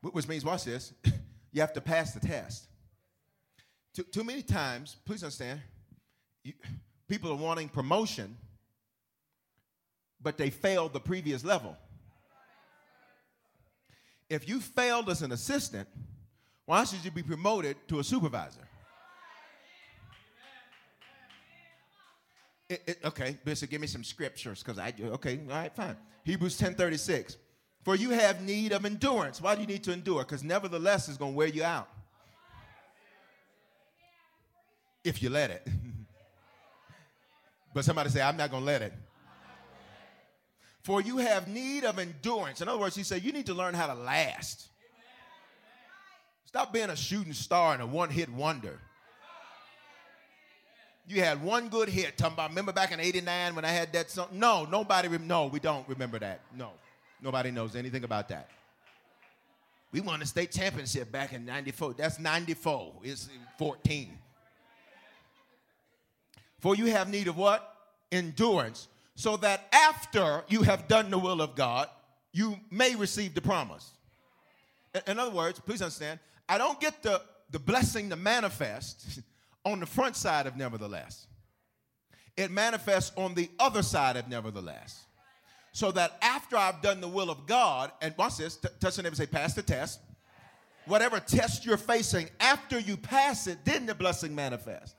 [0.00, 0.94] Which means, watch this,
[1.52, 2.68] you have to pass the test.
[3.92, 5.60] Too, too many times, please understand,
[6.42, 6.54] you,
[7.06, 8.34] people are wanting promotion
[10.22, 11.76] but they failed the previous level.
[14.30, 15.86] If you failed as an assistant,
[16.64, 18.66] why should you be promoted to a supervisor?
[22.68, 25.96] It, it, okay, Bishop, give me some scriptures because I okay, all right, fine.
[26.24, 27.36] Hebrews 10 36.
[27.82, 29.42] For you have need of endurance.
[29.42, 30.20] Why do you need to endure?
[30.20, 31.88] Because nevertheless is going to wear you out.
[35.04, 35.68] If you let it.
[37.74, 38.94] but somebody say, I'm not going to let it.
[40.82, 42.62] For you have need of endurance.
[42.62, 44.68] In other words, he said, you need to learn how to last.
[46.46, 48.80] Stop being a shooting star and a one hit wonder.
[51.06, 52.16] You had one good hit.
[52.16, 54.28] Talking about, remember back in 89 when I had that song?
[54.32, 56.40] No, nobody, no, we don't remember that.
[56.56, 56.70] No,
[57.22, 58.48] nobody knows anything about that.
[59.92, 61.94] We won the state championship back in 94.
[61.94, 62.92] That's 94.
[63.04, 64.18] It's 14.
[66.58, 67.76] For you have need of what?
[68.10, 71.88] Endurance so that after you have done the will of God,
[72.32, 73.90] you may receive the promise.
[75.06, 79.20] In other words, please understand, I don't get the, the blessing to manifest
[79.64, 81.26] on the front side of nevertheless.
[82.36, 85.04] It manifests on the other side of nevertheless.
[85.72, 89.02] So that after I've done the will of God, and watch this, t- touch the
[89.02, 90.00] neighbor say, pass the test.
[90.86, 94.94] whatever test you're facing, after you pass it, then the blessing manifests.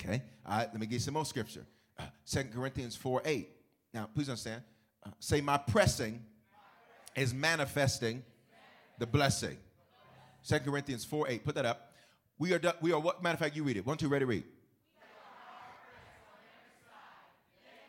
[0.00, 1.66] Okay, all right, let me give you some more scripture.
[1.98, 3.48] Uh, 2 Corinthians 4 8.
[3.94, 4.62] Now, please understand.
[5.04, 6.22] Uh, say, my pressing
[7.16, 8.22] is manifesting
[8.98, 9.56] the blessing.
[10.46, 11.44] 2 Corinthians 4 8.
[11.44, 11.87] Put that up.
[12.38, 13.22] We are, we are what?
[13.22, 13.86] Matter of fact, you read it.
[13.86, 14.44] One, two, ready, read.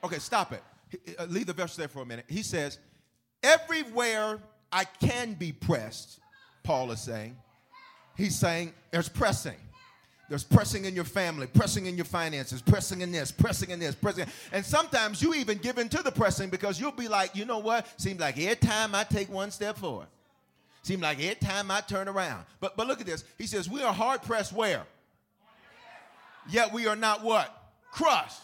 [0.03, 0.63] Okay, stop it.
[1.19, 2.25] Uh, leave the verse there for a minute.
[2.27, 2.79] He says,
[3.43, 4.39] Everywhere
[4.71, 6.19] I can be pressed,
[6.63, 7.38] Paul is saying,
[8.15, 9.55] he's saying there's pressing.
[10.29, 13.95] There's pressing in your family, pressing in your finances, pressing in this, pressing in this,
[13.95, 14.27] pressing.
[14.51, 17.57] And sometimes you even give in to the pressing because you'll be like, you know
[17.57, 17.88] what?
[17.99, 20.05] Seems like every time I take one step forward,
[20.82, 22.46] seems like every time I turn around.
[22.60, 23.24] But but look at this.
[23.38, 24.84] He says, we are hard pressed where?
[26.50, 27.56] Yet we are not what?
[27.92, 28.42] Crushed.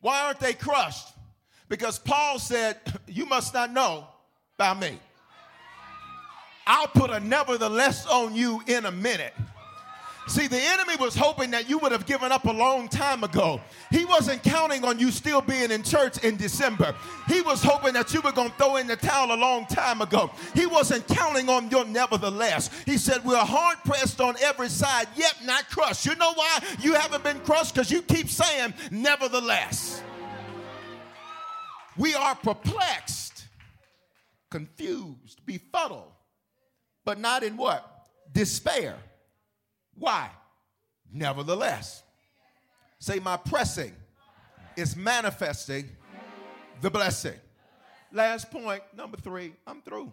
[0.00, 1.08] Why aren't they crushed?
[1.68, 4.06] Because Paul said, You must not know
[4.58, 4.98] by me.
[6.66, 9.32] I'll put a nevertheless on you in a minute.
[10.28, 13.60] See, the enemy was hoping that you would have given up a long time ago.
[13.90, 16.94] He wasn't counting on you still being in church in December.
[17.26, 20.00] He was hoping that you were going to throw in the towel a long time
[20.00, 20.30] ago.
[20.54, 22.70] He wasn't counting on your nevertheless.
[22.86, 26.06] He said, We're hard pressed on every side, yet not crushed.
[26.06, 27.74] You know why you haven't been crushed?
[27.74, 30.02] Because you keep saying, Nevertheless.
[31.96, 33.44] We are perplexed,
[34.50, 36.12] confused, befuddled,
[37.04, 38.06] but not in what?
[38.32, 38.96] Despair.
[40.02, 40.30] Why?
[41.12, 42.02] Nevertheless.
[42.98, 43.94] Say, my pressing
[44.76, 45.88] is manifesting
[46.80, 47.38] the blessing.
[48.10, 50.10] Last point, number three, I'm through.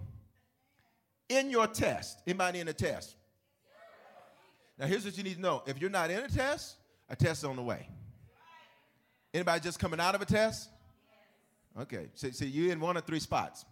[1.27, 3.15] In your test, anybody in a test?
[4.77, 5.63] Now, here's what you need to know.
[5.65, 6.75] If you're not in a test,
[7.09, 7.89] a test is on the way.
[9.33, 10.69] Anybody just coming out of a test?
[11.81, 13.65] Okay, so, so you're in one of three spots.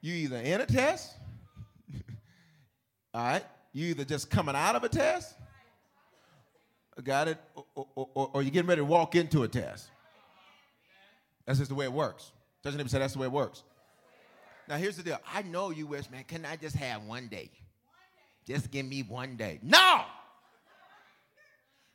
[0.00, 1.14] You either in a test,
[3.14, 5.34] all right, you either just coming out of a test,
[7.04, 9.88] got it, or, or, or, or, you're getting ready to walk into a test.
[11.46, 12.32] That's just the way it works.
[12.62, 13.62] Doesn't even say that's the way it works.
[14.68, 15.18] Now here's the deal.
[15.32, 17.50] I know you wish, man, can I just have one day?
[18.46, 19.60] Just give me one day.
[19.62, 20.02] No!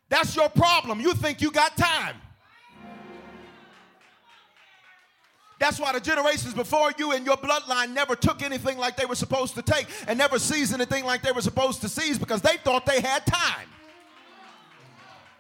[0.10, 1.00] That's your problem.
[1.00, 2.16] You think you got time.
[5.60, 9.16] That's why the generations before you and your bloodline never took anything like they were
[9.16, 12.58] supposed to take and never seized anything like they were supposed to seize because they
[12.58, 13.68] thought they had time.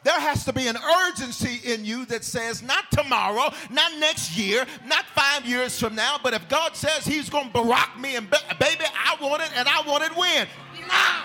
[0.03, 4.65] There has to be an urgency in you that says, not tomorrow, not next year,
[4.85, 8.29] not five years from now, but if God says He's going to barack me and
[8.29, 10.47] baby, I want it and I want it when?
[10.87, 11.23] Now.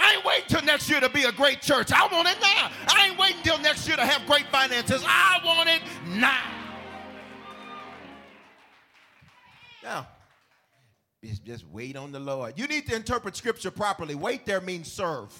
[0.00, 1.92] I ain't waiting till next year to be a great church.
[1.92, 2.70] I want it now.
[2.88, 5.04] I ain't waiting till next year to have great finances.
[5.06, 6.59] I want it now.
[9.82, 10.06] Now,
[11.44, 12.54] just wait on the Lord.
[12.58, 14.14] You need to interpret scripture properly.
[14.14, 15.30] Wait there means serve.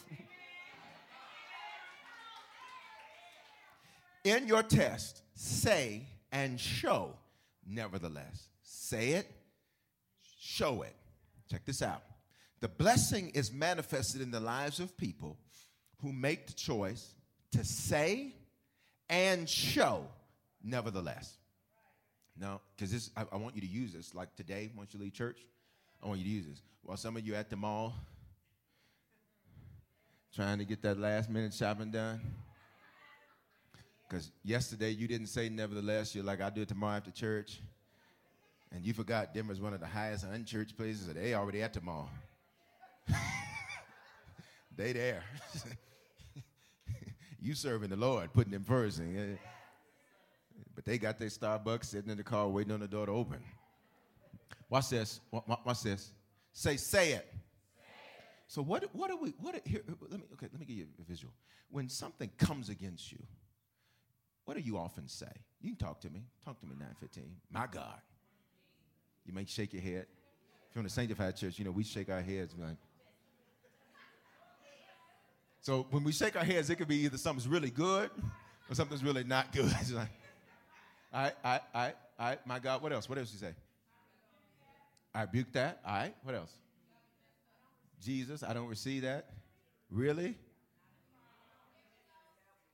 [4.25, 7.15] In your test, say and show,
[7.67, 8.49] nevertheless.
[8.63, 9.27] Say it,
[10.39, 10.95] show it.
[11.51, 12.03] Check this out.
[12.61, 15.39] The blessing is manifested in the lives of people
[16.03, 17.15] who make the choice
[17.53, 18.35] to say
[19.09, 20.07] and show,
[20.63, 21.39] nevertheless.
[22.41, 24.15] No, because this I, I, want you to use this.
[24.15, 25.39] Like today, once you leave church,
[26.03, 26.63] I want you to use this.
[26.83, 27.95] While some of you at the mall
[30.35, 32.21] trying to get that last minute shopping done.
[34.09, 37.61] Because yesterday you didn't say nevertheless, you're like, I'll do it tomorrow after church.
[38.73, 41.81] And you forgot Denver's one of the highest unchurched places, and they already at the
[41.81, 42.09] mall.
[44.77, 45.25] they there.
[47.41, 48.99] you serving the Lord, putting them first.
[48.99, 49.39] And, uh,
[50.81, 53.39] but they got their Starbucks sitting in the car waiting on the door to open.
[54.71, 55.21] Watch this.
[55.31, 56.13] Watch this.
[56.55, 57.31] Say, say it.
[58.47, 58.85] So what?
[58.95, 59.35] What are we?
[59.41, 59.61] What?
[59.67, 60.27] here, let me.
[60.33, 60.47] Okay.
[60.51, 61.35] Let me give you a visual.
[61.71, 63.19] When something comes against you,
[64.47, 65.31] what do you often say?
[65.61, 66.23] You can talk to me.
[66.47, 66.73] Talk to me.
[66.81, 67.37] Nine fifteen.
[67.51, 68.01] My God.
[69.27, 70.07] You may shake your head.
[70.71, 72.79] If you're in the sanctified church, you know we shake our heads like.
[75.61, 78.11] So when we shake our heads, it could be either something's really good
[78.71, 79.71] or something's really not good.
[81.13, 82.47] All right, all right.
[82.47, 83.09] My God, what else?
[83.09, 83.53] What else you say?
[85.15, 85.81] I rebuke that.
[85.85, 86.53] All right, what else?
[88.03, 89.27] Jesus, I don't receive that.
[89.91, 90.37] Really?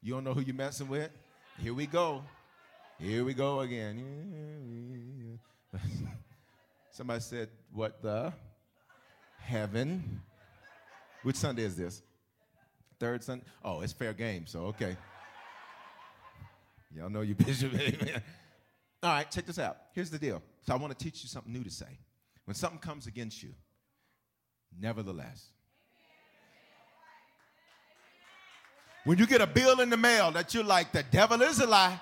[0.02, 1.10] You don't know who you're messing with?
[1.58, 2.22] Here we go.
[3.00, 5.38] Here we go again.
[6.90, 8.32] Somebody said, What the?
[9.40, 10.20] Heaven.
[11.22, 12.02] Which Sunday is this?
[12.98, 13.44] Third Sunday?
[13.64, 14.96] Oh, it's fair game, so okay.
[16.96, 17.74] Y'all know you bishop.
[17.74, 18.22] Amen.
[19.02, 19.76] All right, check this out.
[19.92, 20.42] Here's the deal.
[20.66, 21.98] So I want to teach you something new to say.
[22.46, 23.50] When something comes against you,
[24.80, 25.48] nevertheless.
[29.04, 31.66] When you get a bill in the mail that you're like, the devil is a
[31.66, 32.00] lie,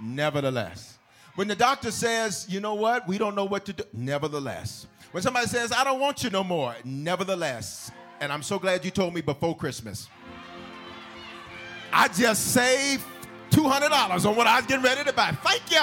[0.00, 0.96] nevertheless.
[1.34, 4.86] When the doctor says, you know what, we don't know what to do, nevertheless.
[5.12, 7.90] When somebody says, I don't want you no more, nevertheless.
[8.20, 10.08] And I'm so glad you told me before Christmas.
[11.92, 13.04] I just saved
[13.58, 15.32] $200 on what I was getting ready to buy.
[15.42, 15.82] Thank you.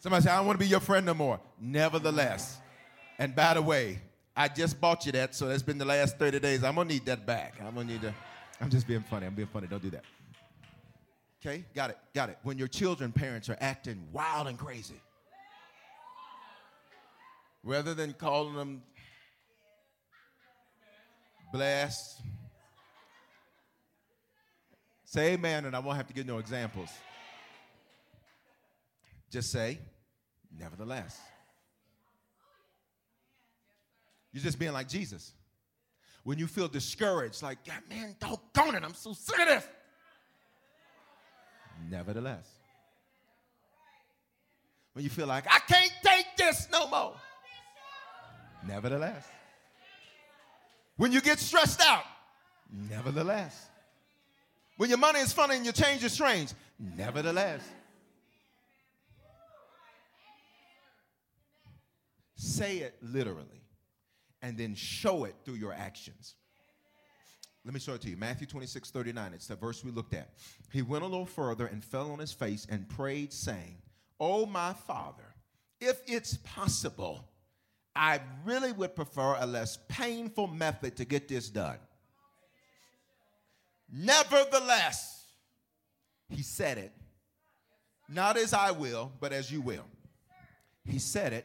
[0.00, 1.38] Somebody said, I don't want to be your friend no more.
[1.60, 2.58] Nevertheless.
[3.18, 4.00] And by the way,
[4.36, 6.64] I just bought you that, so that's been the last 30 days.
[6.64, 7.54] I'm going to need that back.
[7.64, 8.12] I'm going to need to.
[8.60, 9.26] I'm just being funny.
[9.26, 9.68] I'm being funny.
[9.68, 10.04] Don't do that.
[11.40, 11.64] Okay?
[11.74, 11.98] Got it.
[12.14, 12.38] Got it.
[12.42, 15.00] When your children, parents are acting wild and crazy,
[17.62, 18.82] rather than calling them
[21.52, 22.22] blessed,
[25.12, 26.88] say amen, and I won't have to give no examples.
[29.30, 29.78] Just say,
[30.58, 31.20] nevertheless.
[34.32, 35.34] You're just being like Jesus.
[36.24, 39.68] When you feel discouraged, like, God, man, doggone it, I'm so sick of this.
[41.90, 42.48] Nevertheless.
[44.94, 47.16] When you feel like, I can't take this no more.
[48.66, 49.26] Nevertheless.
[50.96, 52.04] When you get stressed out,
[52.70, 53.68] nevertheless.
[54.76, 57.62] When your money is funny and your change is strange, nevertheless.
[62.36, 63.62] Say it literally
[64.42, 66.34] and then show it through your actions.
[67.64, 68.16] Let me show it to you.
[68.16, 69.34] Matthew 26, 39.
[69.34, 70.30] It's the verse we looked at.
[70.72, 73.78] He went a little further and fell on his face and prayed, saying,
[74.18, 75.36] Oh, my Father,
[75.80, 77.28] if it's possible,
[77.94, 81.78] I really would prefer a less painful method to get this done.
[83.92, 85.26] Nevertheless,
[86.30, 86.92] he said it,
[88.08, 89.84] not as I will, but as you will.
[90.84, 91.44] He said it,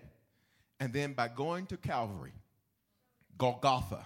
[0.79, 2.33] and then by going to Calvary,
[3.37, 4.05] Golgotha,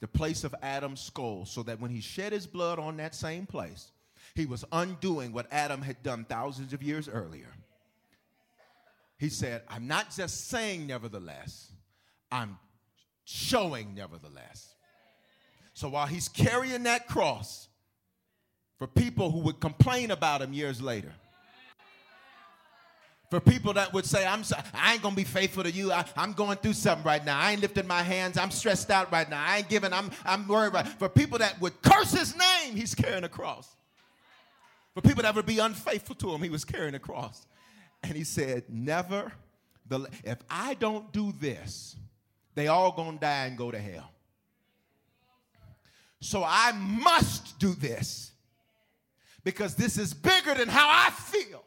[0.00, 3.46] the place of Adam's skull, so that when he shed his blood on that same
[3.46, 3.92] place,
[4.34, 7.52] he was undoing what Adam had done thousands of years earlier.
[9.18, 11.72] He said, I'm not just saying nevertheless,
[12.30, 12.58] I'm
[13.24, 14.75] showing nevertheless.
[15.76, 17.68] So while he's carrying that cross
[18.78, 21.12] for people who would complain about him years later,
[23.28, 25.92] for people that would say, I'm so, I ain't gonna be faithful to you.
[25.92, 27.38] I, am going through something right now.
[27.38, 28.38] I ain't lifting my hands.
[28.38, 29.44] I'm stressed out right now.
[29.46, 30.88] I ain't giving, I'm, I'm worried about.
[30.88, 33.68] For people that would curse his name, he's carrying a cross.
[34.94, 37.46] For people that would be unfaithful to him, he was carrying a cross.
[38.02, 39.30] And he said, Never,
[39.86, 41.96] the, if I don't do this,
[42.54, 44.10] they all gonna die and go to hell.
[46.26, 48.32] So I must do this
[49.44, 51.62] because this is bigger than how I feel.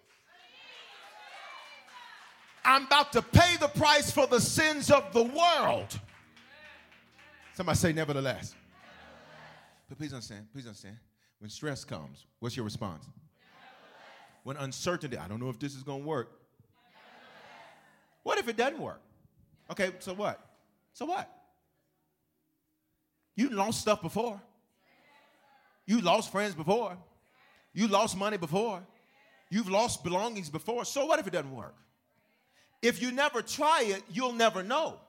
[2.66, 5.98] I'm about to pay the price for the sins of the world.
[7.54, 8.54] Somebody say, nevertheless.
[9.88, 10.98] But please understand, please understand.
[11.40, 13.06] When stress comes, what's your response?
[14.44, 16.32] When uncertainty, I don't know if this is going to work.
[18.24, 19.02] What if it doesn't work?
[19.72, 20.38] Okay, so what?
[20.94, 21.34] So what?
[23.38, 24.42] You lost stuff before.
[25.90, 26.96] You lost friends before.
[27.74, 28.86] You lost money before.
[29.50, 30.86] You've lost belongings before.
[30.86, 31.74] So what if it doesn't work?
[32.80, 35.00] If you never try it, you'll never know.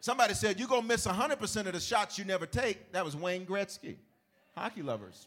[0.00, 2.92] Somebody said, You're going to miss 100% of the shots you never take.
[2.92, 3.96] That was Wayne Gretzky.
[4.54, 5.26] Hockey lovers.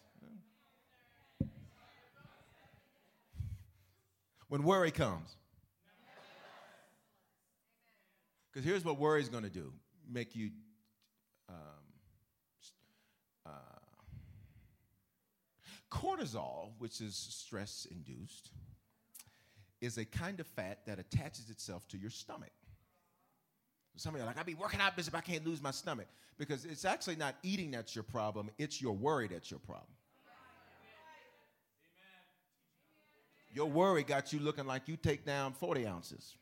[4.50, 5.36] When worry comes.
[8.54, 9.74] Because here's what worry is going to do
[10.08, 10.52] make you
[11.50, 11.56] um,
[13.48, 13.50] uh,
[15.95, 18.51] cortisol, which is stress induced
[19.81, 22.51] is a kind of fat that attaches itself to your stomach.
[23.97, 26.08] Some of you are like, I be working out, Bishop, I can't lose my stomach.
[26.38, 29.88] Because it's actually not eating that's your problem, it's your worry that's your problem.
[33.53, 36.36] Your worry got you looking like you take down 40 ounces.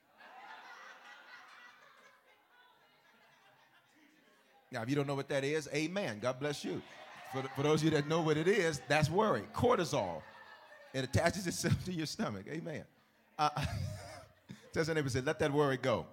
[4.72, 6.18] Now, if you don't know what that is, amen.
[6.20, 6.82] God bless you.
[7.34, 9.44] For, for those of you that know what it is, that's worry.
[9.54, 10.22] Cortisol.
[10.94, 12.46] It attaches itself to your stomach.
[12.48, 12.84] Amen.
[13.38, 13.50] Uh,
[14.74, 16.06] tell your neighbor, say, let that worry go.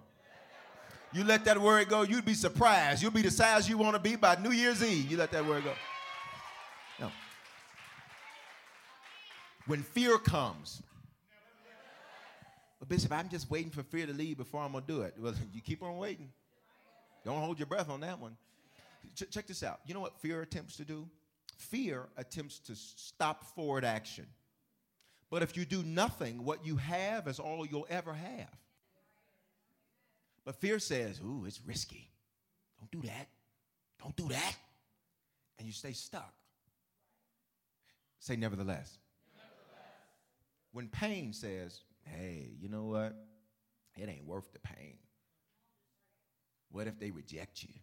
[1.13, 3.03] You let that worry go, you'd be surprised.
[3.03, 5.11] You'll be the size you want to be by New Year's Eve.
[5.11, 5.73] You let that worry go.
[6.99, 7.11] No.
[9.67, 10.81] When fear comes,
[12.79, 15.13] but Bishop, I'm just waiting for fear to leave before I'm going to do it.
[15.19, 16.29] Well, you keep on waiting.
[17.23, 18.35] Don't hold your breath on that one.
[19.15, 19.79] Ch- check this out.
[19.85, 21.07] You know what fear attempts to do?
[21.57, 24.25] Fear attempts to stop forward action.
[25.29, 28.49] But if you do nothing, what you have is all you'll ever have.
[30.43, 32.09] But fear says, ooh, it's risky.
[32.79, 33.27] Don't do that.
[34.01, 34.55] Don't do that.
[35.57, 36.33] And you stay stuck.
[38.19, 38.97] Say, nevertheless.
[39.35, 39.99] nevertheless.
[40.71, 43.15] When pain says, hey, you know what?
[43.95, 44.97] It ain't worth the pain.
[46.71, 47.73] What if they reject you?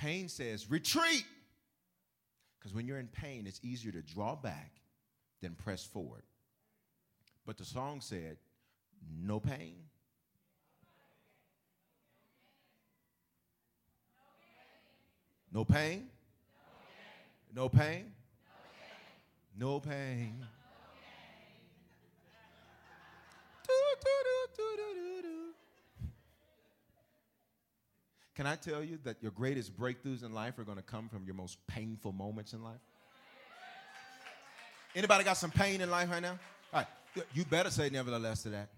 [0.00, 1.26] Pain says, retreat.
[2.58, 4.72] Because when you're in pain, it's easier to draw back
[5.42, 6.22] than press forward.
[7.44, 8.38] But the song said,
[9.22, 9.76] no pain.
[15.52, 16.08] No pain.
[17.54, 18.12] No pain.
[19.58, 20.46] No pain.
[28.40, 31.26] Can I tell you that your greatest breakthroughs in life are going to come from
[31.26, 32.80] your most painful moments in life?
[34.94, 36.38] Anybody got some pain in life right now?
[36.72, 36.86] All right,
[37.34, 38.70] you better say nevertheless to that.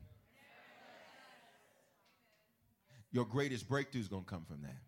[3.13, 4.79] Your greatest breakthrough is going to come from that.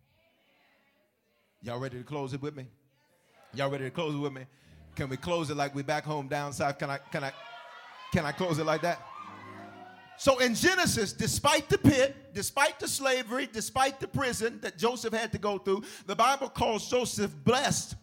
[1.61, 2.65] Y'all ready to close it with me?
[3.53, 4.45] Y'all ready to close it with me?
[4.97, 6.77] Can we close it like we back home down south?
[6.79, 7.31] Can I can I
[8.11, 8.99] can I close it like that?
[10.17, 15.31] So in Genesis, despite the pit, despite the slavery, despite the prison that Joseph had
[15.33, 17.95] to go through, the Bible calls Joseph blessed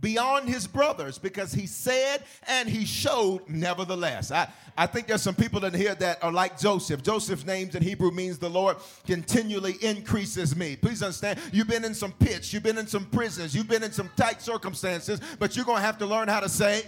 [0.00, 4.30] beyond his brothers because he said and he showed nevertheless.
[4.30, 7.02] I, I think there's some people in here that are like Joseph.
[7.02, 10.76] Joseph's name in Hebrew means the Lord continually increases me.
[10.76, 13.92] Please understand, you've been in some pits, you've been in some prisons, you've been in
[13.92, 16.84] some tight circumstances, but you're going to have to learn how to say,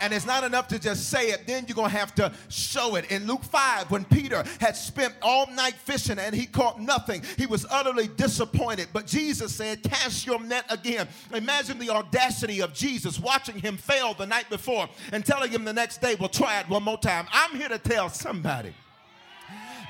[0.00, 2.96] and it's not enough to just say it, then you're going to have to show
[2.96, 3.10] it.
[3.10, 7.46] In Luke 5, when Peter had spent all night fishing and he caught nothing, he
[7.46, 8.88] was utterly disappointed.
[8.92, 11.08] But Jesus said, Cast your net again.
[11.34, 15.72] Imagine the audacity of Jesus watching him fail the night before and telling him the
[15.72, 17.26] next day, Well, try it one more time.
[17.32, 18.74] I'm here to tell somebody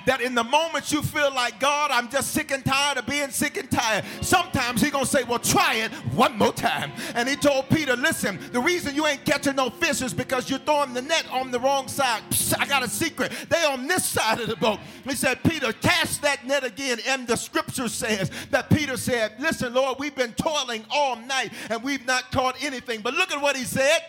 [0.07, 3.31] that in the moments you feel like, God, I'm just sick and tired of being
[3.31, 6.93] sick and tired, sometimes He's going to say, Well, try it one more time.
[7.15, 10.59] And He told Peter, Listen, the reason you ain't catching no fish is because you're
[10.61, 12.23] throwing the net on the wrong side.
[12.31, 13.33] Psst, I got a secret.
[13.49, 14.81] They on this side of the boat.
[15.05, 16.99] He said, Peter, cast that net again.
[17.07, 21.83] And the scripture says that Peter said, Listen, Lord, we've been toiling all night and
[21.83, 23.01] we've not caught anything.
[23.01, 24.01] But look at what he said.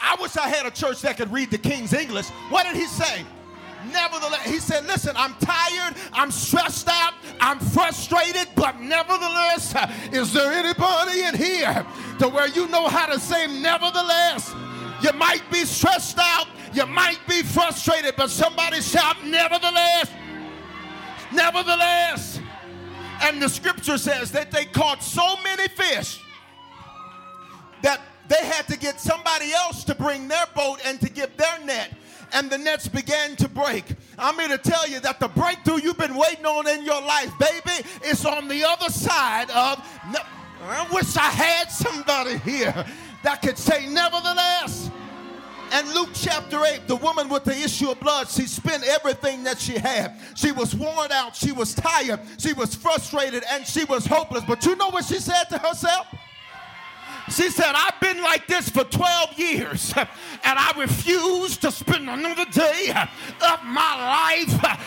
[0.00, 2.28] I wish I had a church that could read the King's English.
[2.50, 3.24] What did he say?
[3.92, 9.74] Nevertheless, he said, Listen, I'm tired, I'm stressed out, I'm frustrated, but nevertheless,
[10.12, 11.86] is there anybody in here
[12.18, 14.54] to where you know how to say nevertheless?
[15.02, 20.10] You might be stressed out, you might be frustrated, but somebody shout, Nevertheless,
[21.32, 22.40] nevertheless.
[23.22, 26.22] And the scripture says that they caught so many fish
[27.82, 31.58] that they had to get somebody else to bring their boat and to give their
[31.64, 31.92] net
[32.32, 33.84] and the nets began to break.
[34.18, 37.32] I'm here to tell you that the breakthrough you've been waiting on in your life,
[37.38, 39.82] baby, is on the other side of.
[40.62, 42.84] I wish I had somebody here
[43.22, 44.90] that could say, nevertheless.
[45.72, 49.58] And Luke chapter 8, the woman with the issue of blood, she spent everything that
[49.58, 50.20] she had.
[50.36, 54.44] She was worn out, she was tired, she was frustrated, and she was hopeless.
[54.46, 56.06] But you know what she said to herself?
[57.28, 60.08] She said, I've been like this for 12 years and
[60.44, 62.92] I refuse to spend another day
[63.42, 64.80] of my life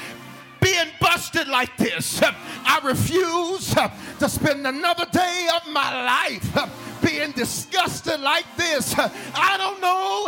[0.61, 2.21] being busted like this.
[2.23, 8.95] I refuse to spend another day of my life being disgusted like this.
[8.97, 10.27] I don't know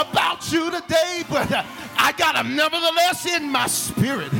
[0.00, 1.50] about you today, but
[1.96, 4.32] I got a nevertheless in my spirit.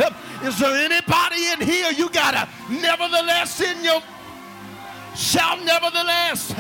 [0.43, 4.03] Is there anybody in here you got a nevertheless in your
[5.15, 6.55] shout nevertheless?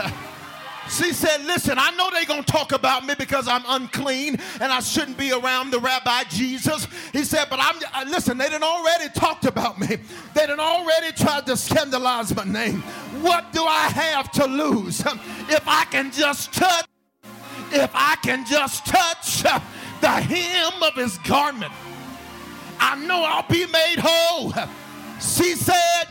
[0.90, 4.72] She said, Listen, I know they're going to talk about me because I'm unclean and
[4.72, 6.86] I shouldn't be around the rabbi Jesus.
[7.12, 9.98] He said, But I'm, uh, listen, they done already talked about me.
[10.34, 12.80] They done already tried to scandalize my name.
[13.22, 15.00] What do I have to lose
[15.48, 16.86] if I can just touch,
[17.70, 19.42] if I can just touch
[20.00, 21.72] the hem of his garment?
[22.80, 24.52] I know I'll be made whole.
[25.20, 26.04] She said,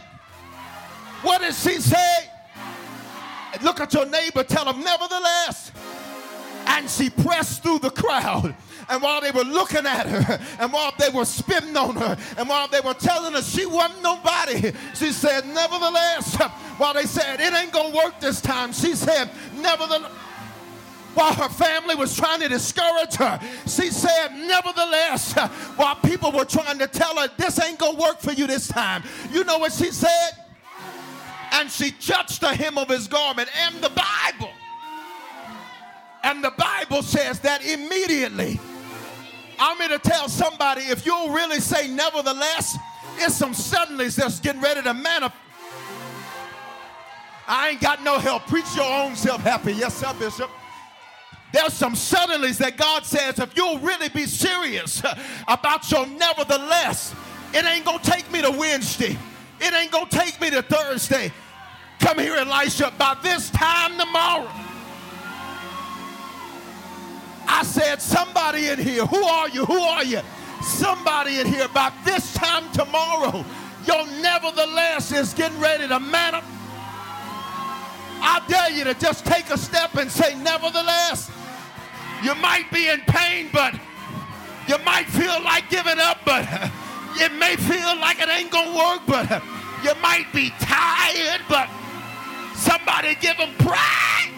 [1.21, 2.29] What did she say?
[3.61, 5.71] Look at your neighbor, tell him, nevertheless.
[6.67, 8.55] And she pressed through the crowd.
[8.89, 12.49] And while they were looking at her, and while they were spitting on her, and
[12.49, 16.35] while they were telling her she wasn't nobody, she said, Nevertheless,
[16.77, 20.11] while they said it ain't gonna work this time, she said, Nevertheless,
[21.13, 25.33] while her family was trying to discourage her, she said, Nevertheless,
[25.75, 29.03] while people were trying to tell her this ain't gonna work for you this time,
[29.31, 30.31] you know what she said?
[31.59, 34.51] And she touched the hem of his garment and the Bible.
[36.23, 38.59] And the Bible says that immediately.
[39.59, 42.77] I'm here to tell somebody if you'll really say nevertheless,
[43.17, 45.35] it's some suddenlies that's getting ready to manifest.
[47.45, 48.43] I ain't got no help.
[48.47, 49.73] Preach your own self happy.
[49.73, 50.49] Yes, sir, Bishop.
[51.51, 55.01] There's some suddenlies that God says if you'll really be serious
[55.47, 57.13] about your nevertheless,
[57.53, 59.17] it ain't gonna take me to Wednesday.
[59.59, 61.33] It ain't gonna take me to Thursday.
[61.99, 64.49] Come here, Elisha, by this time tomorrow.
[67.51, 69.65] I said, somebody in here, who are you?
[69.65, 70.21] Who are you?
[70.61, 73.43] Somebody in here, by this time tomorrow,
[73.85, 76.45] your nevertheless is getting ready to manifest.
[78.21, 81.31] I dare you to just take a step and say, nevertheless.
[82.23, 83.73] You might be in pain, but
[84.67, 86.45] you might feel like giving up, but
[87.15, 89.41] it may feel like it ain't gonna work, but
[89.83, 91.69] you might be tired, but
[92.59, 94.31] somebody give them pride.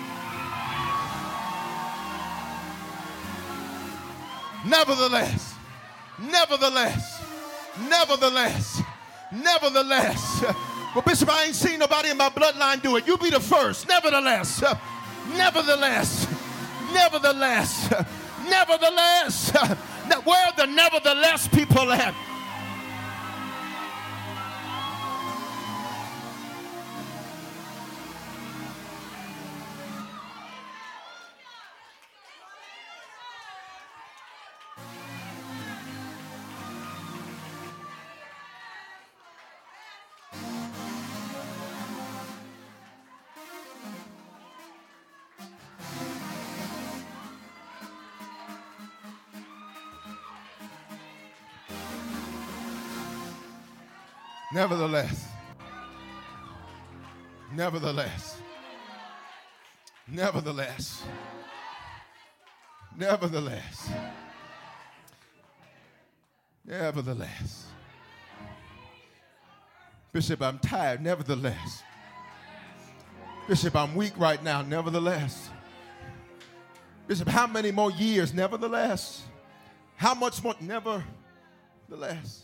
[4.66, 5.56] Nevertheless,
[6.20, 7.24] nevertheless,
[7.90, 8.82] nevertheless,
[9.32, 10.44] nevertheless.
[10.94, 13.08] Well, Bishop, I ain't seen nobody in my bloodline do it.
[13.08, 13.88] You be the first.
[13.88, 14.62] Nevertheless,
[15.36, 16.28] nevertheless,
[16.94, 17.90] nevertheless,
[18.50, 19.52] nevertheless.
[20.26, 22.14] Where the nevertheless people at?
[54.62, 55.26] Nevertheless,
[57.52, 58.38] nevertheless,
[60.08, 61.04] nevertheless,
[62.96, 63.90] nevertheless,
[66.64, 67.66] nevertheless.
[70.14, 71.82] Bishop, I'm tired, nevertheless.
[73.48, 75.50] Bishop, I'm weak right now, nevertheless.
[77.08, 79.24] Bishop, how many more years, nevertheless?
[79.96, 82.44] How much more, nevertheless?